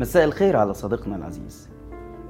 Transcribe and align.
مساء 0.00 0.24
الخير 0.24 0.56
على 0.56 0.74
صديقنا 0.74 1.16
العزيز. 1.16 1.68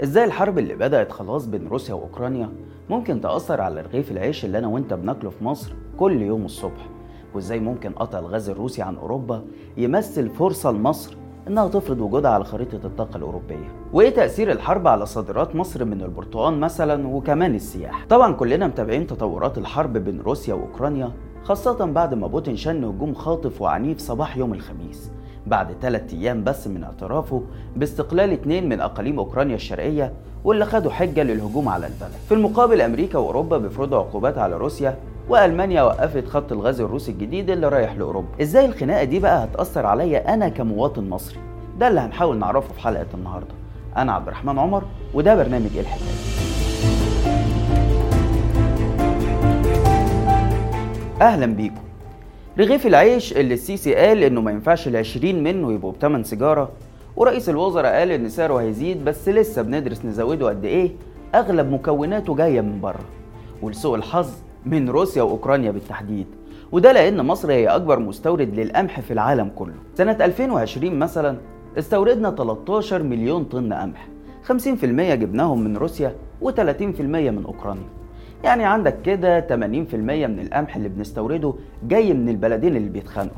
إزاي 0.02 0.24
الحرب 0.24 0.58
اللي 0.58 0.74
بدأت 0.74 1.12
خلاص 1.12 1.46
بين 1.46 1.68
روسيا 1.68 1.94
وأوكرانيا 1.94 2.48
ممكن 2.90 3.20
تأثر 3.20 3.60
على 3.60 3.80
رغيف 3.80 4.10
العيش 4.10 4.44
اللي 4.44 4.58
أنا 4.58 4.66
وأنت 4.66 4.94
بناكله 4.94 5.30
في 5.30 5.44
مصر 5.44 5.72
كل 5.98 6.22
يوم 6.22 6.44
الصبح؟ 6.44 6.88
وإزاي 7.34 7.60
ممكن 7.60 7.92
قطع 7.92 8.18
الغاز 8.18 8.48
الروسي 8.48 8.82
عن 8.82 8.96
أوروبا 8.96 9.44
يمثل 9.76 10.30
فرصة 10.30 10.70
لمصر 10.70 11.16
إنها 11.48 11.68
تفرض 11.68 12.00
وجودها 12.00 12.30
على 12.30 12.44
خريطة 12.44 12.80
الطاقة 12.86 13.16
الأوروبية؟ 13.16 13.72
وإيه 13.92 14.10
تأثير 14.10 14.52
الحرب 14.52 14.88
على 14.88 15.06
صادرات 15.06 15.56
مصر 15.56 15.84
من 15.84 16.02
البرتقال 16.02 16.60
مثلا 16.60 17.08
وكمان 17.08 17.54
السياحة 17.54 18.06
طبعا 18.06 18.34
كلنا 18.34 18.66
متابعين 18.66 19.06
تطورات 19.06 19.58
الحرب 19.58 19.92
بين 19.92 20.20
روسيا 20.20 20.54
وأوكرانيا 20.54 21.12
خاصة 21.42 21.84
بعد 21.84 22.14
ما 22.14 22.26
بوتين 22.26 22.56
شن 22.56 22.84
هجوم 22.84 23.14
خاطف 23.14 23.62
وعنيف 23.62 23.98
صباح 23.98 24.36
يوم 24.36 24.54
الخميس. 24.54 25.10
بعد 25.48 25.68
ثلاثة 25.82 26.16
أيام 26.16 26.44
بس 26.44 26.66
من 26.66 26.84
اعترافه 26.84 27.42
باستقلال 27.76 28.32
اتنين 28.32 28.68
من 28.68 28.80
أقاليم 28.80 29.18
أوكرانيا 29.18 29.54
الشرقية 29.54 30.12
واللي 30.44 30.64
خدوا 30.64 30.90
حجة 30.90 31.22
للهجوم 31.22 31.68
على 31.68 31.86
البلد. 31.86 32.12
في 32.28 32.34
المقابل 32.34 32.80
أمريكا 32.80 33.18
وأوروبا 33.18 33.58
بيفرضوا 33.58 33.98
عقوبات 33.98 34.38
على 34.38 34.56
روسيا 34.56 34.98
وألمانيا 35.28 35.82
وقفت 35.82 36.28
خط 36.28 36.52
الغاز 36.52 36.80
الروسي 36.80 37.12
الجديد 37.12 37.50
اللي 37.50 37.68
رايح 37.68 37.96
لأوروبا. 37.96 38.28
إزاي 38.42 38.66
الخناقة 38.66 39.04
دي 39.04 39.18
بقى 39.20 39.44
هتأثر 39.44 39.86
عليا 39.86 40.34
أنا 40.34 40.48
كمواطن 40.48 41.08
مصري؟ 41.08 41.38
ده 41.78 41.88
اللي 41.88 42.00
هنحاول 42.00 42.38
نعرفه 42.38 42.74
في 42.74 42.80
حلقة 42.80 43.06
النهاردة. 43.14 43.54
أنا 43.96 44.12
عبد 44.12 44.26
الرحمن 44.26 44.58
عمر 44.58 44.82
وده 45.14 45.34
برنامج 45.34 45.70
إيه 45.74 45.80
الحكاية؟ 45.80 46.08
أهلا 51.20 51.46
بيكم. 51.46 51.87
رغيف 52.58 52.86
العيش 52.86 53.32
اللي 53.32 53.54
السيسي 53.54 53.94
قال 53.94 54.22
إنه 54.24 54.40
ما 54.40 54.50
ينفعش 54.50 54.88
العشرين 54.88 55.42
منه 55.42 55.72
يبقوا 55.72 55.92
بتمن 55.92 56.24
سيجارة. 56.24 56.70
ورئيس 57.16 57.48
الوزراء 57.48 57.92
قال 57.98 58.10
إن 58.10 58.28
سعره 58.28 58.60
هيزيد 58.60 59.04
بس 59.04 59.28
لسه 59.28 59.62
بندرس 59.62 60.04
نزوده 60.04 60.48
قد 60.48 60.64
إيه؟ 60.64 60.90
أغلب 61.34 61.72
مكوناته 61.72 62.36
جاية 62.36 62.60
من 62.60 62.80
بره. 62.80 63.04
ولسوء 63.62 63.96
الحظ 63.96 64.30
من 64.66 64.90
روسيا 64.90 65.22
وأوكرانيا 65.22 65.70
بالتحديد. 65.70 66.26
وده 66.72 66.92
لأن 66.92 67.26
مصر 67.26 67.52
هي 67.52 67.66
أكبر 67.66 67.98
مستورد 67.98 68.54
للقمح 68.54 69.00
في 69.00 69.12
العالم 69.12 69.50
كله. 69.56 69.74
سنة 69.94 70.16
2020 70.20 70.98
مثلا 70.98 71.36
استوردنا 71.78 72.30
13 72.30 73.02
مليون 73.02 73.44
طن 73.44 73.72
قمح. 73.72 74.08
50% 74.42 75.14
جبناهم 75.14 75.60
من 75.60 75.76
روسيا 75.76 76.14
و30% 76.44 77.00
من 77.00 77.42
أوكرانيا. 77.46 77.97
يعني 78.44 78.64
عندك 78.64 79.02
كده 79.04 79.40
80% 79.48 79.52
من 79.94 80.40
القمح 80.40 80.76
اللي 80.76 80.88
بنستورده 80.88 81.54
جاي 81.88 82.12
من 82.14 82.28
البلدين 82.28 82.76
اللي 82.76 82.88
بيتخانقوا. 82.88 83.36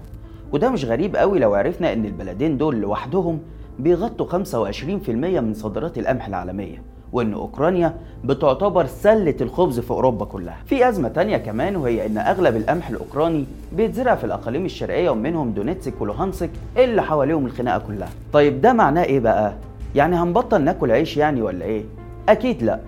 وده 0.52 0.70
مش 0.70 0.84
غريب 0.84 1.16
قوي 1.16 1.38
لو 1.38 1.54
عرفنا 1.54 1.92
إن 1.92 2.04
البلدين 2.04 2.58
دول 2.58 2.76
لوحدهم 2.80 3.38
بيغطوا 3.78 4.26
25% 4.26 5.10
من 5.40 5.54
صادرات 5.54 5.98
القمح 5.98 6.26
العالمية 6.26 6.82
وإن 7.12 7.32
أوكرانيا 7.34 7.94
بتعتبر 8.24 8.86
سلة 8.86 9.34
الخبز 9.40 9.80
في 9.80 9.90
أوروبا 9.90 10.24
كلها. 10.24 10.56
في 10.66 10.88
أزمة 10.88 11.08
تانية 11.08 11.36
كمان 11.36 11.76
وهي 11.76 12.06
إن 12.06 12.18
أغلب 12.18 12.56
القمح 12.56 12.88
الأوكراني 12.88 13.44
بيتزرع 13.72 14.14
في 14.14 14.24
الأقاليم 14.24 14.64
الشرقية 14.64 15.10
ومنهم 15.10 15.50
دونيتسك 15.50 16.00
ولوهانسك 16.00 16.50
اللي 16.76 17.02
حواليهم 17.02 17.46
الخناقة 17.46 17.78
كلها. 17.86 18.08
طيب 18.32 18.60
ده 18.60 18.72
معناه 18.72 19.04
إيه 19.04 19.20
بقى؟ 19.20 19.52
يعني 19.94 20.16
هنبطل 20.16 20.62
ناكل 20.62 20.90
عيش 20.90 21.16
يعني 21.16 21.42
ولا 21.42 21.64
إيه؟ 21.64 21.84
أكيد 22.28 22.62
لأ. 22.62 22.78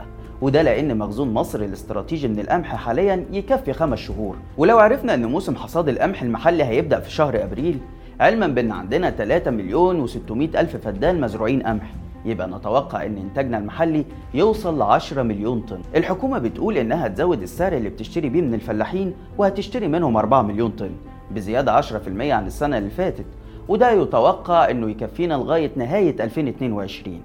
وده 0.42 0.62
لأن 0.62 0.98
مخزون 0.98 1.34
مصر 1.34 1.60
الاستراتيجي 1.60 2.28
من 2.28 2.40
القمح 2.40 2.74
حاليا 2.74 3.24
يكفي 3.32 3.72
خمس 3.72 3.98
شهور. 3.98 4.36
ولو 4.58 4.78
عرفنا 4.78 5.14
إن 5.14 5.26
موسم 5.26 5.56
حصاد 5.56 5.88
القمح 5.88 6.22
المحلي 6.22 6.64
هيبدأ 6.64 7.00
في 7.00 7.10
شهر 7.10 7.44
أبريل 7.44 7.78
علما 8.20 8.46
بأن 8.46 8.70
عندنا 8.72 9.10
3 9.10 9.50
مليون 9.50 10.08
و600 10.08 10.30
ألف 10.30 10.76
فدان 10.76 11.20
مزروعين 11.20 11.62
قمح. 11.62 11.94
يبقى 12.24 12.48
نتوقع 12.48 13.06
إن 13.06 13.16
إنتاجنا 13.16 13.58
المحلي 13.58 14.04
يوصل 14.34 14.78
ل 14.78 14.82
10 14.82 15.22
مليون 15.22 15.60
طن. 15.60 15.80
الحكومة 15.96 16.38
بتقول 16.38 16.76
إنها 16.76 17.08
تزود 17.08 17.42
السعر 17.42 17.72
اللي 17.72 17.88
بتشتري 17.88 18.28
بيه 18.28 18.40
من 18.40 18.54
الفلاحين 18.54 19.14
وهتشتري 19.38 19.88
منهم 19.88 20.16
4 20.16 20.42
مليون 20.42 20.70
طن 20.70 20.90
بزيادة 21.30 21.72
10% 21.82 22.32
عن 22.32 22.46
السنة 22.46 22.78
اللي 22.78 22.90
فاتت. 22.90 23.26
وده 23.68 23.90
يتوقع 23.90 24.70
إنه 24.70 24.90
يكفينا 24.90 25.34
لغاية 25.34 25.70
نهاية 25.76 26.16
2022 26.24 27.20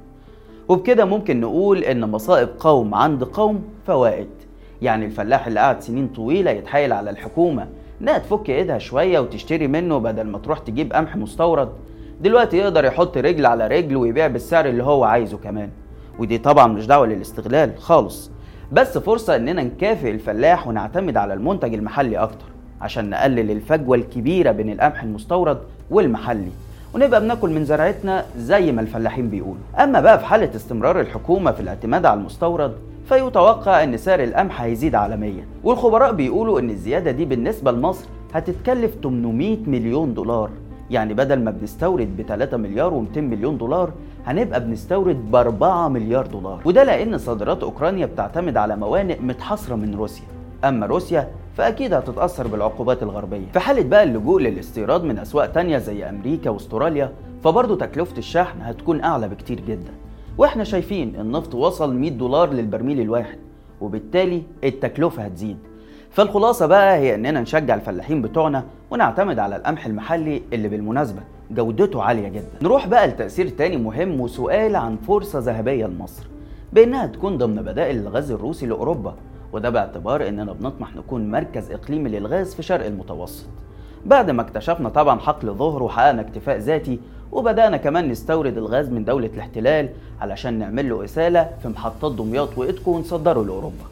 وبكده 0.69 1.05
ممكن 1.05 1.41
نقول 1.41 1.83
إن 1.83 2.11
مصائب 2.11 2.49
قوم 2.59 2.95
عند 2.95 3.23
قوم 3.23 3.63
فوائد. 3.87 4.27
يعني 4.81 5.05
الفلاح 5.05 5.47
اللي 5.47 5.59
قعد 5.59 5.81
سنين 5.81 6.07
طويلة 6.07 6.51
يتحايل 6.51 6.93
على 6.93 7.09
الحكومة 7.09 7.67
إنها 8.01 8.17
تفك 8.17 8.49
إيدها 8.49 8.77
شوية 8.77 9.19
وتشتري 9.19 9.67
منه 9.67 9.97
بدل 9.97 10.23
ما 10.23 10.37
تروح 10.37 10.59
تجيب 10.59 10.93
قمح 10.93 11.15
مستورد. 11.15 11.69
دلوقتي 12.21 12.57
يقدر 12.57 12.85
يحط 12.85 13.17
رجل 13.17 13.45
على 13.45 13.67
رجل 13.67 13.95
ويبيع 13.95 14.27
بالسعر 14.27 14.65
اللي 14.65 14.83
هو 14.83 15.03
عايزه 15.03 15.37
كمان. 15.37 15.69
ودي 16.19 16.37
طبعا 16.37 16.67
مش 16.67 16.87
دعوة 16.87 17.07
للاستغلال 17.07 17.77
خالص. 17.77 18.31
بس 18.71 18.97
فرصة 18.97 19.35
إننا 19.35 19.63
نكافئ 19.63 20.11
الفلاح 20.11 20.67
ونعتمد 20.67 21.17
على 21.17 21.33
المنتج 21.33 21.73
المحلي 21.73 22.17
أكتر 22.17 22.45
عشان 22.81 23.09
نقلل 23.09 23.51
الفجوة 23.51 23.97
الكبيرة 23.97 24.51
بين 24.51 24.69
القمح 24.69 25.03
المستورد 25.03 25.59
والمحلي. 25.91 26.51
ونبقى 26.93 27.21
بناكل 27.21 27.49
من 27.49 27.65
زراعتنا 27.65 28.25
زي 28.37 28.71
ما 28.71 28.81
الفلاحين 28.81 29.29
بيقولوا. 29.29 29.61
أما 29.79 30.01
بقى 30.01 30.19
في 30.19 30.25
حالة 30.25 30.55
استمرار 30.55 30.99
الحكومة 30.99 31.51
في 31.51 31.59
الاعتماد 31.59 32.05
على 32.05 32.19
المستورد 32.19 32.73
فيتوقع 33.09 33.83
إن 33.83 33.97
سعر 33.97 34.23
القمح 34.23 34.61
هيزيد 34.61 34.95
عالميا. 34.95 35.45
والخبراء 35.63 36.11
بيقولوا 36.11 36.59
إن 36.59 36.69
الزيادة 36.69 37.11
دي 37.11 37.25
بالنسبة 37.25 37.71
لمصر 37.71 38.05
هتتكلف 38.33 38.91
800 39.03 39.57
مليون 39.67 40.13
دولار. 40.13 40.49
يعني 40.89 41.13
بدل 41.13 41.39
ما 41.43 41.51
بنستورد 41.51 42.17
ب 42.17 42.21
3 42.21 42.57
مليار 42.57 42.91
و200 42.91 43.17
مليون 43.17 43.57
دولار 43.57 43.91
هنبقى 44.25 44.59
بنستورد 44.59 45.31
ب 45.31 45.35
4 45.35 45.87
مليار 45.87 46.27
دولار. 46.27 46.61
وده 46.65 46.83
لأن 46.83 47.17
صادرات 47.17 47.63
أوكرانيا 47.63 48.05
بتعتمد 48.05 48.57
على 48.57 48.75
موانئ 48.75 49.19
متحصره 49.21 49.75
من 49.75 49.95
روسيا. 49.95 50.25
أما 50.65 50.85
روسيا 50.85 51.27
فأكيد 51.57 51.93
هتتأثر 51.93 52.47
بالعقوبات 52.47 53.03
الغربية. 53.03 53.45
في 53.53 53.59
حالة 53.59 53.83
بقى 53.83 54.03
اللجوء 54.03 54.41
للاستيراد 54.41 55.03
من 55.03 55.19
أسواق 55.19 55.45
تانية 55.51 55.77
زي 55.77 56.09
أمريكا 56.09 56.49
وأستراليا 56.49 57.11
فبرضه 57.43 57.75
تكلفة 57.75 58.17
الشحن 58.17 58.61
هتكون 58.61 59.01
أعلى 59.01 59.29
بكتير 59.29 59.59
جدا. 59.59 59.91
وإحنا 60.37 60.63
شايفين 60.63 61.15
النفط 61.19 61.55
وصل 61.55 61.95
100 61.95 62.11
دولار 62.11 62.49
للبرميل 62.49 63.01
الواحد 63.01 63.37
وبالتالي 63.81 64.43
التكلفة 64.63 65.23
هتزيد. 65.23 65.57
فالخلاصة 66.11 66.65
بقى 66.65 66.97
هي 66.97 67.15
إننا 67.15 67.41
نشجع 67.41 67.75
الفلاحين 67.75 68.21
بتوعنا 68.21 68.63
ونعتمد 68.91 69.39
على 69.39 69.55
القمح 69.55 69.85
المحلي 69.85 70.41
اللي 70.53 70.67
بالمناسبة 70.67 71.21
جودته 71.51 72.03
عالية 72.03 72.27
جدا. 72.29 72.47
نروح 72.61 72.87
بقى 72.87 73.07
لتأثير 73.07 73.47
تاني 73.49 73.77
مهم 73.77 74.21
وسؤال 74.21 74.75
عن 74.75 74.97
فرصة 75.07 75.39
ذهبية 75.39 75.85
لمصر 75.85 76.27
بإنها 76.73 77.07
تكون 77.07 77.37
ضمن 77.37 77.55
بدائل 77.61 77.97
الغاز 77.97 78.31
الروسي 78.31 78.65
لأوروبا. 78.65 79.15
وده 79.53 79.69
باعتبار 79.69 80.27
إننا 80.27 80.53
بنطمح 80.53 80.95
نكون 80.95 81.31
مركز 81.31 81.71
إقليمي 81.71 82.09
للغاز 82.09 82.55
في 82.55 82.63
شرق 82.63 82.85
المتوسط. 82.85 83.45
بعد 84.05 84.31
ما 84.31 84.41
اكتشفنا 84.41 84.89
طبعا 84.89 85.19
حقل 85.19 85.53
ظهر 85.53 85.83
وحققنا 85.83 86.21
اكتفاء 86.21 86.57
ذاتي 86.57 86.99
وبدأنا 87.31 87.77
كمان 87.77 88.09
نستورد 88.09 88.57
الغاز 88.57 88.89
من 88.89 89.05
دولة 89.05 89.29
الاحتلال 89.33 89.89
علشان 90.21 90.59
نعمل 90.59 90.89
له 90.89 91.03
إسالة 91.03 91.49
في 91.61 91.67
محطات 91.67 92.11
دمياط 92.11 92.57
وإيدكو 92.57 92.91
ونصدره 92.91 93.43
لأوروبا. 93.43 93.85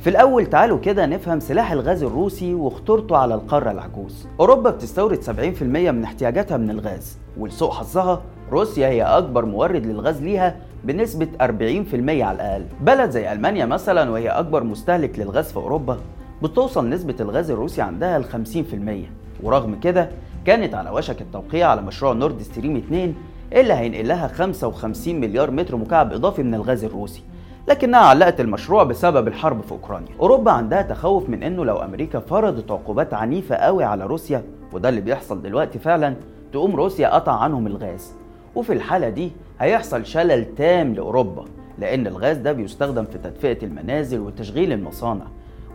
في 0.00 0.10
الأول 0.10 0.46
تعالوا 0.46 0.78
كده 0.78 1.06
نفهم 1.06 1.40
سلاح 1.40 1.72
الغاز 1.72 2.02
الروسي 2.02 2.54
وخطورته 2.54 3.16
على 3.16 3.34
القارة 3.34 3.70
العجوز. 3.70 4.26
أوروبا 4.40 4.70
بتستورد 4.70 5.22
70% 5.22 5.62
من 5.62 6.04
احتياجاتها 6.04 6.56
من 6.56 6.70
الغاز 6.70 7.16
ولسوء 7.38 7.70
حظها 7.70 8.20
روسيا 8.52 8.88
هي 8.88 9.02
أكبر 9.02 9.44
مورد 9.44 9.86
للغاز 9.86 10.22
ليها 10.22 10.56
بنسبة 10.84 11.28
40% 11.40 12.22
على 12.22 12.36
الأقل. 12.36 12.64
بلد 12.80 13.10
زي 13.10 13.32
ألمانيا 13.32 13.66
مثلا 13.66 14.10
وهي 14.10 14.28
أكبر 14.28 14.64
مستهلك 14.64 15.18
للغاز 15.18 15.50
في 15.50 15.56
أوروبا 15.56 15.98
بتوصل 16.42 16.88
نسبة 16.88 17.14
الغاز 17.20 17.50
الروسي 17.50 17.82
عندها 17.82 18.18
ل 18.18 18.24
50% 18.24 19.08
ورغم 19.42 19.80
كده 19.80 20.08
كانت 20.44 20.74
على 20.74 20.90
وشك 20.90 21.20
التوقيع 21.20 21.68
على 21.68 21.82
مشروع 21.82 22.12
نورد 22.12 22.42
ستريم 22.42 22.76
2 22.76 23.14
اللي 23.52 23.74
هينقل 23.74 24.08
لها 24.08 24.28
55 24.28 25.20
مليار 25.20 25.50
متر 25.50 25.76
مكعب 25.76 26.12
إضافي 26.12 26.42
من 26.42 26.54
الغاز 26.54 26.84
الروسي. 26.84 27.22
لكنها 27.68 28.00
علقت 28.00 28.40
المشروع 28.40 28.82
بسبب 28.82 29.28
الحرب 29.28 29.60
في 29.62 29.72
أوكرانيا. 29.72 30.08
أوروبا 30.20 30.50
عندها 30.50 30.82
تخوف 30.82 31.28
من 31.28 31.42
إنه 31.42 31.64
لو 31.64 31.76
أمريكا 31.76 32.18
فرضت 32.18 32.70
عقوبات 32.70 33.14
عنيفة 33.14 33.54
قوي 33.54 33.84
على 33.84 34.06
روسيا 34.06 34.42
وده 34.72 34.88
اللي 34.88 35.00
بيحصل 35.00 35.42
دلوقتي 35.42 35.78
فعلا 35.78 36.14
تقوم 36.52 36.76
روسيا 36.76 37.08
قطع 37.14 37.32
عنهم 37.32 37.66
الغاز. 37.66 38.12
وفي 38.54 38.72
الحالة 38.72 39.08
دي 39.08 39.32
هيحصل 39.60 40.06
شلل 40.06 40.54
تام 40.54 40.94
لأوروبا 40.94 41.44
لأن 41.78 42.06
الغاز 42.06 42.36
ده 42.36 42.52
بيستخدم 42.52 43.04
في 43.04 43.18
تدفئة 43.18 43.64
المنازل 43.66 44.18
وتشغيل 44.20 44.72
المصانع. 44.72 45.24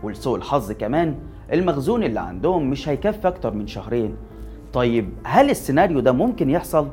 ولسوء 0.02 0.36
الحظ 0.36 0.72
كمان 0.72 1.14
المخزون 1.52 2.02
اللي 2.02 2.20
عندهم 2.20 2.70
مش 2.70 2.88
هيكفي 2.88 3.28
أكتر 3.28 3.54
من 3.54 3.66
شهرين. 3.66 4.16
طيب 4.72 5.08
هل 5.24 5.50
السيناريو 5.50 6.00
ده 6.00 6.12
ممكن 6.12 6.50
يحصل؟ 6.50 6.88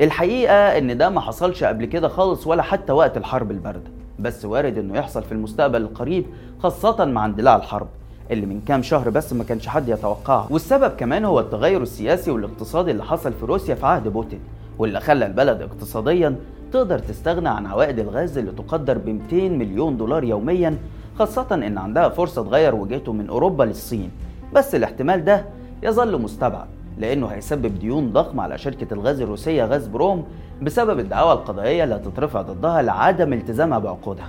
الحقيقة 0.00 0.54
إن 0.78 0.96
ده 0.98 1.10
ما 1.10 1.20
حصلش 1.20 1.64
قبل 1.64 1.84
كده 1.84 2.08
خالص 2.08 2.46
ولا 2.46 2.62
حتى 2.62 2.92
وقت 2.92 3.16
الحرب 3.16 3.50
الباردة. 3.50 3.90
بس 4.18 4.44
وارد 4.44 4.78
إنه 4.78 4.98
يحصل 4.98 5.22
في 5.22 5.32
المستقبل 5.32 5.82
القريب 5.82 6.26
خاصة 6.58 7.04
مع 7.04 7.26
اندلاع 7.26 7.56
الحرب 7.56 7.88
اللي 8.30 8.46
من 8.46 8.60
كام 8.60 8.82
شهر 8.82 9.10
بس 9.10 9.32
ما 9.32 9.44
كانش 9.44 9.68
حد 9.68 9.88
يتوقعها 9.88 10.46
والسبب 10.50 10.90
كمان 10.96 11.24
هو 11.24 11.40
التغير 11.40 11.82
السياسي 11.82 12.30
والاقتصادي 12.30 12.90
اللي 12.90 13.04
حصل 13.04 13.32
في 13.32 13.46
روسيا 13.46 13.74
في 13.74 13.86
عهد 13.86 14.08
بوتين. 14.08 14.40
واللي 14.78 15.00
خلى 15.00 15.26
البلد 15.26 15.62
اقتصاديا 15.62 16.36
تقدر 16.72 16.98
تستغنى 16.98 17.48
عن 17.48 17.66
عوائد 17.66 17.98
الغاز 17.98 18.38
اللي 18.38 18.52
تقدر 18.52 18.98
ب 18.98 19.08
200 19.08 19.48
مليون 19.48 19.96
دولار 19.96 20.24
يوميا 20.24 20.76
خاصة 21.18 21.46
إن 21.52 21.78
عندها 21.78 22.08
فرصة 22.08 22.42
تغير 22.44 22.74
وجهته 22.74 23.12
من 23.12 23.28
أوروبا 23.28 23.64
للصين. 23.64 24.10
بس 24.54 24.74
الاحتمال 24.74 25.24
ده 25.24 25.44
يظل 25.82 26.22
مستبعد 26.22 26.66
لأنه 26.98 27.26
هيسبب 27.26 27.78
ديون 27.78 28.12
ضخمة 28.12 28.42
على 28.42 28.58
شركة 28.58 28.94
الغاز 28.94 29.20
الروسية 29.20 29.64
غاز 29.64 29.86
بروم 29.86 30.24
بسبب 30.62 30.98
الدعاوى 30.98 31.32
القضائية 31.32 31.84
اللي 31.84 31.94
هتترفع 31.94 32.42
ضدها 32.42 32.82
لعدم 32.82 33.32
التزامها 33.32 33.78
بعقودها. 33.78 34.28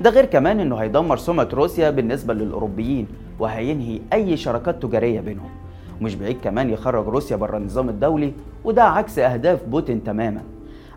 ده 0.00 0.10
غير 0.10 0.24
كمان 0.24 0.60
إنه 0.60 0.76
هيدمر 0.76 1.16
سمعة 1.16 1.48
روسيا 1.52 1.90
بالنسبة 1.90 2.34
للأوروبيين 2.34 3.06
وهينهي 3.38 4.00
أي 4.12 4.36
شراكات 4.36 4.82
تجارية 4.82 5.20
بينهم. 5.20 5.50
ومش 6.00 6.14
بعيد 6.14 6.40
كمان 6.40 6.70
يخرج 6.70 7.08
روسيا 7.08 7.36
بره 7.36 7.56
النظام 7.56 7.88
الدولي 7.88 8.32
وده 8.64 8.84
عكس 8.84 9.18
أهداف 9.18 9.64
بوتين 9.64 10.04
تماما. 10.04 10.42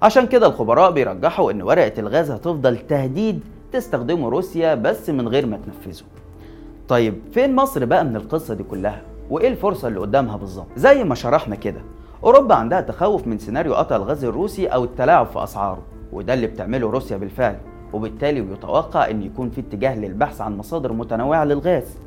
عشان 0.02 0.28
كده 0.28 0.48
الخبراء 0.48 0.92
بيرجحوا 0.92 1.52
إن 1.52 1.62
ورقة 1.62 2.00
الغاز 2.00 2.32
هتفضل 2.32 2.78
تهديد 2.78 3.44
تستخدمه 3.72 4.30
روسيا 4.30 4.76
بس 4.76 5.10
من 5.10 5.28
غير 5.28 5.46
ما 5.46 5.60
تنفذه. 5.66 6.06
طيب 6.88 7.16
فين 7.34 7.56
مصر 7.56 7.86
بقى 7.86 8.06
من 8.06 8.16
القصة 8.16 8.54
دي 8.54 8.64
كلها؟ 8.64 9.02
وإيه 9.30 9.48
الفرصة 9.48 9.88
اللي 9.88 10.00
قدامها 10.00 10.38
بالظبط؟ 10.38 10.68
زي 10.76 11.04
ما 11.04 11.16
شرحنا 11.16 11.56
كده 11.56 11.82
أوروبا 12.24 12.56
عندها 12.56 12.82
تخوف 12.82 13.28
من 13.28 13.38
سيناريو 13.38 13.76
قطع 13.76 13.96
الغاز 13.96 14.24
الروسي 14.24 14.68
أو 14.68 14.84
التلاعب 14.84 15.26
في 15.26 15.44
أسعاره 15.44 15.82
وده 16.14 16.34
اللي 16.34 16.48
بتعمله 16.48 16.90
روسيا 16.90 17.18
بالفعل. 17.18 17.56
وبالتالي 17.94 18.42
بيتوقع 18.42 19.10
إن 19.10 19.22
يكون 19.22 19.50
في 19.50 19.62
اتجاه 19.62 19.96
للبحث 19.96 20.42
عن 20.42 20.58
مصادر 20.58 20.94
متنوعة 20.94 21.44
للغاز. 21.44 21.98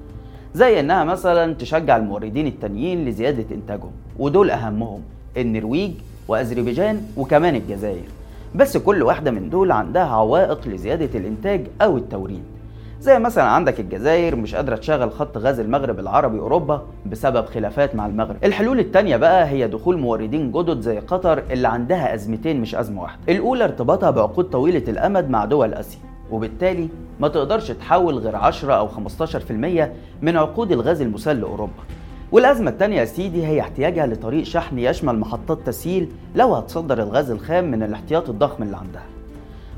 زي 0.54 0.80
إنها 0.80 1.04
مثلا 1.04 1.54
تشجع 1.54 1.96
الموردين 1.96 2.46
التانيين 2.46 3.04
لزيادة 3.04 3.54
إنتاجهم 3.54 3.90
ودول 4.18 4.50
أهمهم 4.50 5.00
النرويج 5.36 5.92
وأذربيجان 6.28 7.02
وكمان 7.16 7.54
الجزائر. 7.54 8.04
بس 8.54 8.76
كل 8.76 9.02
واحدة 9.02 9.30
من 9.30 9.50
دول 9.50 9.72
عندها 9.72 10.02
عوائق 10.04 10.68
لزيادة 10.68 11.18
الإنتاج 11.18 11.66
أو 11.82 11.96
التوريد. 11.96 12.42
زي 13.00 13.18
مثلا 13.18 13.44
عندك 13.44 13.80
الجزائر 13.80 14.36
مش 14.36 14.54
قادرة 14.54 14.76
تشغل 14.76 15.12
خط 15.12 15.38
غاز 15.38 15.60
المغرب 15.60 15.98
العربي 15.98 16.38
أوروبا 16.38 16.82
بسبب 17.06 17.44
خلافات 17.44 17.94
مع 17.94 18.06
المغرب. 18.06 18.36
الحلول 18.44 18.78
التانية 18.78 19.16
بقى 19.16 19.48
هي 19.48 19.68
دخول 19.68 19.98
موردين 19.98 20.52
جدد 20.52 20.80
زي 20.80 20.98
قطر 20.98 21.42
اللي 21.50 21.68
عندها 21.68 22.14
أزمتين 22.14 22.60
مش 22.60 22.74
أزمة 22.74 23.02
واحدة. 23.02 23.20
الأولى 23.28 23.64
ارتباطها 23.64 24.10
بعقود 24.10 24.44
طويلة 24.44 24.84
الأمد 24.88 25.30
مع 25.30 25.44
دول 25.44 25.74
آسيا. 25.74 26.13
وبالتالي 26.30 26.88
ما 27.20 27.28
تقدرش 27.28 27.70
تحول 27.70 28.18
غير 28.18 28.36
10 28.36 28.72
أو 28.74 28.88
15% 28.88 29.90
من 30.22 30.36
عقود 30.36 30.72
الغاز 30.72 31.00
المسال 31.00 31.40
لأوروبا. 31.40 31.82
والأزمة 32.32 32.70
التانية 32.70 33.00
يا 33.00 33.04
سيدي 33.04 33.46
هي 33.46 33.60
احتياجها 33.60 34.06
لطريق 34.06 34.44
شحن 34.44 34.78
يشمل 34.78 35.18
محطات 35.18 35.58
تسييل 35.66 36.08
لو 36.36 36.54
هتصدر 36.54 37.02
الغاز 37.02 37.30
الخام 37.30 37.70
من 37.70 37.82
الاحتياط 37.82 38.28
الضخم 38.30 38.62
اللي 38.62 38.76
عندها. 38.76 39.04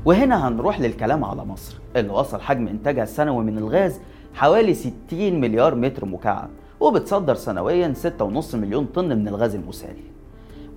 وهنا 0.05 0.47
هنروح 0.47 0.79
للكلام 0.79 1.23
على 1.25 1.45
مصر 1.45 1.75
اللي 1.95 2.11
وصل 2.13 2.41
حجم 2.41 2.67
إنتاجها 2.67 3.03
السنوي 3.03 3.43
من 3.43 3.57
الغاز 3.57 3.99
حوالي 4.33 4.73
60 4.73 4.93
مليار 5.11 5.75
متر 5.75 6.05
مكعب 6.05 6.49
وبتصدر 6.79 7.35
سنويا 7.35 7.93
6.5 8.19 8.55
مليون 8.55 8.85
طن 8.85 9.05
من 9.19 9.27
الغاز 9.27 9.55
المسال 9.55 9.95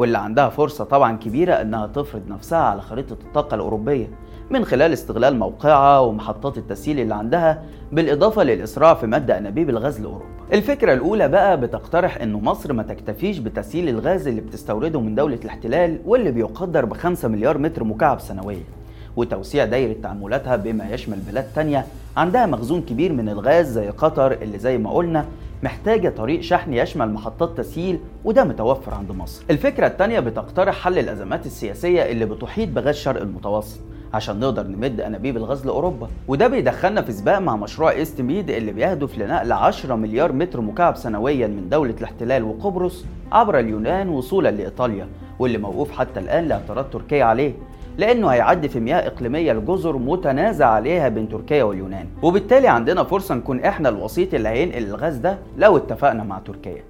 واللي 0.00 0.18
عندها 0.18 0.48
فرصة 0.48 0.84
طبعا 0.84 1.16
كبيرة 1.16 1.54
إنها 1.54 1.86
تفرض 1.86 2.22
نفسها 2.28 2.58
على 2.58 2.80
خريطة 2.80 3.12
الطاقة 3.12 3.54
الأوروبية 3.54 4.06
من 4.50 4.64
خلال 4.64 4.92
استغلال 4.92 5.38
موقعها 5.38 5.98
ومحطات 5.98 6.58
التسييل 6.58 7.00
اللي 7.00 7.14
عندها 7.14 7.62
بالإضافة 7.92 8.42
للإسراع 8.42 8.94
في 8.94 9.06
مد 9.06 9.30
أنابيب 9.30 9.70
الغاز 9.70 10.00
لأوروبا. 10.00 10.24
الفكرة 10.52 10.92
الأولى 10.92 11.28
بقى 11.28 11.60
بتقترح 11.60 12.16
إنه 12.22 12.40
مصر 12.40 12.72
ما 12.72 12.82
تكتفيش 12.82 13.38
بتسييل 13.38 13.88
الغاز 13.88 14.28
اللي 14.28 14.40
بتستورده 14.40 15.00
من 15.00 15.14
دولة 15.14 15.38
الاحتلال 15.44 15.98
واللي 16.06 16.30
بيقدر 16.30 16.84
ب 16.84 16.92
5 16.92 17.28
مليار 17.28 17.58
متر 17.58 17.84
مكعب 17.84 18.20
سنويا 18.20 18.64
وتوسيع 19.16 19.64
دايرة 19.64 19.96
تعاملاتها 20.02 20.56
بما 20.56 20.90
يشمل 20.90 21.18
بلاد 21.30 21.46
تانية 21.54 21.86
عندها 22.16 22.46
مخزون 22.46 22.82
كبير 22.82 23.12
من 23.12 23.28
الغاز 23.28 23.72
زي 23.72 23.88
قطر 23.88 24.32
اللي 24.32 24.58
زي 24.58 24.78
ما 24.78 24.90
قلنا 24.90 25.24
محتاجة 25.62 26.08
طريق 26.08 26.40
شحن 26.40 26.74
يشمل 26.74 27.12
محطات 27.12 27.58
تسييل 27.58 27.98
وده 28.24 28.44
متوفر 28.44 28.94
عند 28.94 29.12
مصر. 29.12 29.42
الفكرة 29.50 29.86
التانية 29.86 30.20
بتقترح 30.20 30.74
حل 30.74 30.98
الأزمات 30.98 31.46
السياسية 31.46 32.02
اللي 32.02 32.26
بتحيط 32.26 32.68
بغاز 32.68 32.94
شرق 32.94 33.20
المتوسط 33.20 33.80
عشان 34.14 34.40
نقدر 34.40 34.66
نمد 34.66 35.00
أنابيب 35.00 35.36
الغاز 35.36 35.66
لأوروبا. 35.66 36.08
وده 36.28 36.48
بيدخلنا 36.48 37.02
في 37.02 37.12
سباق 37.12 37.38
مع 37.38 37.56
مشروع 37.56 37.90
EastMed 37.90 38.50
اللي 38.50 38.72
بيهدف 38.72 39.18
لنقل 39.18 39.52
10 39.52 39.94
مليار 39.94 40.32
متر 40.32 40.60
مكعب 40.60 40.96
سنويا 40.96 41.46
من 41.46 41.68
دولة 41.68 41.94
الاحتلال 41.98 42.42
وقبرص 42.44 43.04
عبر 43.32 43.58
اليونان 43.58 44.08
وصولا 44.08 44.48
لإيطاليا 44.50 45.08
واللي 45.38 45.58
موقوف 45.58 45.90
حتى 45.90 46.20
الآن 46.20 46.44
لاعتراض 46.44 46.90
تركيا 46.90 47.24
عليه. 47.24 47.52
لأنه 48.00 48.28
هيعدي 48.28 48.68
في 48.68 48.80
مياه 48.80 49.06
إقليمية 49.06 49.52
لجزر 49.52 49.96
متنازع 49.96 50.66
عليها 50.66 51.08
بين 51.08 51.28
تركيا 51.28 51.64
واليونان. 51.64 52.06
وبالتالي 52.22 52.68
عندنا 52.68 53.04
فرصة 53.04 53.34
نكون 53.34 53.60
إحنا 53.60 53.88
الوسيط 53.88 54.34
اللي 54.34 54.48
هينقل 54.48 54.84
الغاز 54.84 55.16
ده 55.16 55.38
لو 55.58 55.76
اتفقنا 55.76 56.24
مع 56.24 56.38
تركيا. 56.38 56.82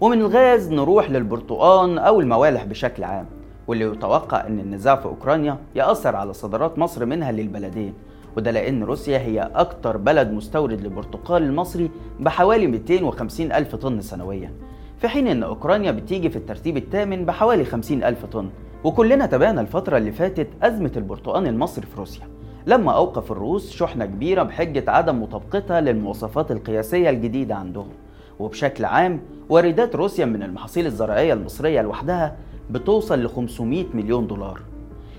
ومن 0.00 0.20
الغاز 0.20 0.72
نروح 0.72 1.10
للبرتقان 1.10 1.98
أو 1.98 2.20
الموالح 2.20 2.64
بشكل 2.64 3.04
عام 3.04 3.26
واللي 3.66 3.84
يتوقع 3.84 4.46
إن 4.46 4.60
النزاع 4.60 4.96
في 4.96 5.04
أوكرانيا 5.06 5.56
يأثر 5.74 6.16
على 6.16 6.32
صادرات 6.32 6.78
مصر 6.78 7.04
منها 7.06 7.32
للبلدين. 7.32 7.94
وده 8.36 8.50
لأن 8.50 8.82
روسيا 8.84 9.18
هي 9.18 9.50
أكتر 9.54 9.96
بلد 9.96 10.30
مستورد 10.32 10.80
للبرتقال 10.80 11.42
المصري 11.42 11.90
بحوالي 12.20 12.66
250 12.66 13.52
ألف 13.52 13.74
طن 13.74 14.00
سنويا. 14.00 14.52
في 14.98 15.08
حين 15.08 15.26
إن 15.26 15.42
أوكرانيا 15.42 15.90
بتيجي 15.90 16.30
في 16.30 16.36
الترتيب 16.36 16.76
الثامن 16.76 17.24
بحوالي 17.24 17.64
50 17.64 18.04
ألف 18.04 18.24
طن. 18.24 18.48
وكلنا 18.84 19.26
تابعنا 19.26 19.60
الفترة 19.60 19.96
اللي 19.98 20.12
فاتت 20.12 20.48
أزمة 20.62 20.92
البرتقال 20.96 21.46
المصري 21.46 21.86
في 21.86 21.96
روسيا. 21.98 22.28
لما 22.66 22.92
أوقف 22.92 23.32
الروس 23.32 23.70
شحنة 23.70 24.04
كبيرة 24.04 24.42
بحجة 24.42 24.90
عدم 24.90 25.22
مطابقتها 25.22 25.80
للمواصفات 25.80 26.50
القياسية 26.50 27.10
الجديدة 27.10 27.54
عندهم. 27.54 27.88
وبشكل 28.38 28.84
عام 28.84 29.20
واردات 29.48 29.96
روسيا 29.96 30.24
من 30.24 30.42
المحاصيل 30.42 30.86
الزراعية 30.86 31.32
المصرية 31.32 31.82
لوحدها 31.82 32.36
بتوصل 32.70 33.24
ل 33.24 33.28
500 33.28 33.84
مليون 33.94 34.26
دولار. 34.26 34.60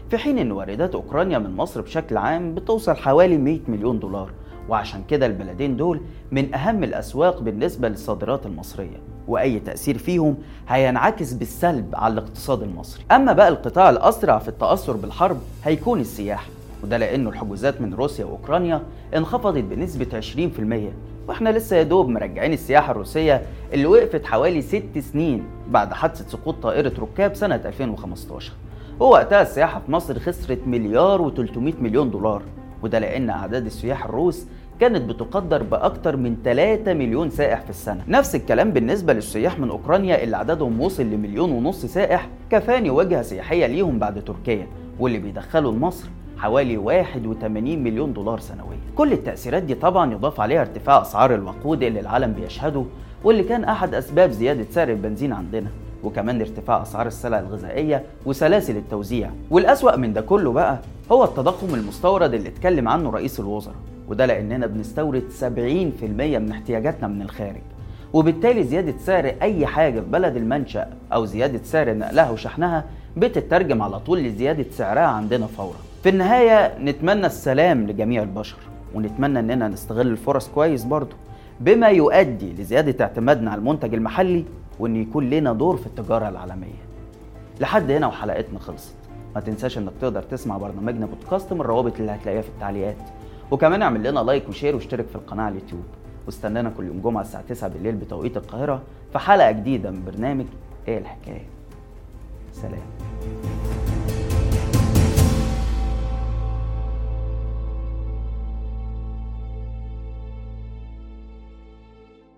في 0.10 0.18
حين 0.18 0.38
إن 0.38 0.52
واردات 0.52 0.96
أوكرانيا 0.96 1.38
من 1.40 1.56
مصر 1.56 1.82
بشكل 1.82 2.18
عام 2.18 2.56
بتوصل 2.56 2.96
حوالي 2.96 3.38
100 3.38 3.60
مليون 3.68 4.00
دولار. 4.00 4.32
وعشان 4.70 5.04
كده 5.10 5.26
البلدين 5.26 5.78
دول 5.78 6.02
من 6.32 6.56
أهم 6.56 6.84
الأسواق 6.84 7.42
بالنسبة 7.42 7.90
للصادرات 7.90 8.46
المصرية. 8.46 8.98
وأي 9.28 9.60
تأثير 9.60 9.98
فيهم 9.98 10.36
هينعكس 10.70 11.34
بالسلب 11.34 11.96
على 11.96 12.14
الاقتصاد 12.14 12.62
المصري. 12.64 13.04
أما 13.12 13.34
بقى 13.34 13.48
القطاع 13.48 13.90
الأسرع 13.90 14.40
في 14.40 14.48
التأثر 14.48 14.94
بالحرب 14.96 15.38
هيكون 15.64 16.00
السياحه 16.00 16.48
وده 16.84 16.98
لأنه 16.98 17.30
الحجوزات 17.30 17.82
من 17.82 17.94
روسيا 17.94 18.26
وأوكرانيا 18.26 18.82
انخفضت 19.16 19.64
بنسبة 19.64 20.22
20% 20.22 21.30
وإحنا 21.30 21.50
لسه 21.50 21.76
يا 21.76 21.84
دوب 21.84 22.10
مرجعين 22.10 22.54
السياحة 22.54 22.92
الروسية 22.92 23.42
اللي 23.74 23.86
وقفت 23.86 24.26
حوالي 24.26 24.62
ست 24.62 25.00
سنين 25.14 25.44
بعد 25.70 25.94
حادثة 25.94 26.30
سقوط 26.30 26.56
طائرة 26.64 26.94
ركاب 27.00 27.36
سنة 27.36 27.56
2015 27.56 28.52
ووقتها 29.00 29.42
السياحة 29.42 29.80
في 29.86 29.92
مصر 29.92 30.20
خسرت 30.20 30.60
مليار 30.68 31.32
و300 31.32 31.82
مليون 31.82 32.12
دولار 32.12 32.42
وده 32.84 33.00
لأن 33.00 33.30
أعداد 33.30 33.66
السياح 33.66 34.06
الروس 34.06 34.46
كانت 34.82 35.10
بتقدر 35.10 35.64
بأكتر 35.64 36.18
من 36.18 36.38
3 36.44 36.94
مليون 36.94 37.30
سائح 37.30 37.62
في 37.62 37.70
السنة. 37.70 38.04
نفس 38.08 38.36
الكلام 38.36 38.72
بالنسبة 38.72 39.14
للسياح 39.14 39.60
من 39.60 39.70
أوكرانيا 39.70 40.24
اللي 40.24 40.38
عددهم 40.38 40.82
وصل 40.82 41.04
لمليون 41.04 41.52
ونص 41.52 41.86
سائح 41.86 42.30
كفاني 42.50 42.90
وجهة 42.90 43.22
سياحية 43.22 43.66
ليهم 43.66 44.00
بعد 44.00 44.24
تركيا 44.24 44.68
واللي 45.00 45.18
بيدخلوا 45.18 45.72
لمصر 45.72 46.08
حوالي 46.38 46.78
81 46.78 47.84
مليون 47.84 48.14
دولار 48.14 48.40
سنويا. 48.40 48.78
كل 48.96 49.14
التأثيرات 49.14 49.64
دي 49.64 49.76
طبعا 49.76 50.14
يضاف 50.14 50.40
عليها 50.42 50.62
ارتفاع 50.62 51.02
أسعار 51.02 51.36
الوقود 51.36 51.84
اللي 51.84 52.00
العالم 52.00 52.32
بيشهده 52.34 52.84
واللي 53.24 53.44
كان 53.44 53.64
أحد 53.64 53.94
أسباب 53.94 54.32
زيادة 54.32 54.66
سعر 54.72 54.90
البنزين 54.90 55.34
عندنا 55.34 55.68
وكمان 56.04 56.42
ارتفاع 56.42 56.82
أسعار 56.82 57.08
السلع 57.08 57.40
الغذائية 57.40 58.04
وسلاسل 58.26 58.78
التوزيع. 58.78 59.30
والأسوأ 59.52 59.96
من 59.96 60.14
ده 60.14 60.22
كله 60.22 60.52
بقى 60.52 60.80
هو 61.12 61.24
التضخم 61.24 61.76
المستورد 61.76 62.34
اللي 62.34 62.50
اتكلم 62.50 62.88
عنه 62.88 63.10
رئيس 63.10 63.40
الوزراء. 63.40 63.76
وده 64.12 64.26
لأننا 64.26 64.68
بنستورد 64.68 65.24
70% 65.40 65.44
من 66.40 66.52
احتياجاتنا 66.52 67.08
من 67.08 67.22
الخارج. 67.22 67.62
وبالتالي 68.14 68.64
زيادة 68.64 68.98
سعر 68.98 69.36
أي 69.42 69.66
حاجة 69.66 70.00
في 70.00 70.06
بلد 70.06 70.36
المنشأ 70.36 70.88
أو 71.14 71.26
زيادة 71.26 71.60
سعر 71.64 71.94
نقلها 71.94 72.30
وشحنها 72.30 72.86
بتترجم 73.18 73.82
على 73.82 74.00
طول 74.00 74.20
لزيادة 74.20 74.66
سعرها 74.72 75.02
عندنا 75.02 75.48
فورا. 75.48 75.76
في 76.04 76.10
النهاية 76.10 76.78
نتمنى 76.80 77.26
السلام 77.26 77.88
لجميع 77.88 78.24
البشر 78.24 78.58
ونتمنى 78.96 79.40
إننا 79.40 79.68
نستغل 79.68 80.08
الفرص 80.08 80.48
كويس 80.48 80.84
برضه 80.84 81.16
بما 81.60 81.88
يؤدي 81.88 82.54
لزيادة 82.54 83.06
اعتمادنا 83.06 83.52
على 83.52 83.60
المنتج 83.60 83.94
المحلي 83.94 84.46
وإن 84.80 84.96
يكون 84.96 85.30
لنا 85.30 85.54
دور 85.54 85.78
في 85.78 85.86
التجارة 85.88 86.30
العالمية. 86.30 86.82
لحد 87.60 87.92
هنا 87.92 88.08
وحلقتنا 88.08 88.60
خلصت. 88.60 88.96
ما 89.36 89.42
تنساش 89.42 89.78
إنك 89.78 89.92
تقدر 90.02 90.22
تسمع 90.22 90.58
برنامجنا 90.58 91.06
بودكاست 91.06 91.54
من 91.54 91.62
الروابط 91.62 92.00
اللي 92.00 92.12
هتلاقيها 92.12 92.42
في 92.42 92.50
التعليقات. 92.50 92.96
وكمان 93.52 93.82
اعمل 93.82 94.04
لنا 94.12 94.20
like 94.20 94.50
و 94.50 94.54
share 94.54 94.76
واشترك 94.76 95.08
في 95.08 95.16
القناة 95.16 95.44
على 95.44 95.56
اليوتيوب. 95.58 95.84
واستنانا 96.26 96.70
كل 96.78 96.86
يوم 96.86 97.02
جمعة 97.02 97.22
الساعة 97.22 97.44
9 97.50 97.70
بالليل 97.70 97.96
بتوقيت 97.96 98.38
القاهرة 98.38 98.82
في 99.12 99.20
حلقة 99.20 99.52
جديدة 99.52 99.92
من 99.92 100.06
برنامج 100.06 100.46
إيه 100.88 100.98
الحكاية؟ 100.98 101.46
سلام. 102.54 102.82